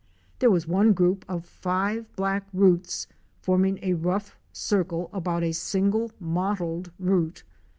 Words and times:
There 0.39 0.49
was 0.49 0.65
one 0.67 0.93
group 0.93 1.25
of 1.27 1.45
five 1.45 2.07
black 2.15 2.47
roots 2.53 3.05
forming 3.39 3.77
a 3.83 3.93
rough 3.93 4.35
circle 4.51 5.11
about 5.13 5.43
a 5.43 5.51
single 5.51 6.09
mottled 6.19 6.89
root. 6.97 7.43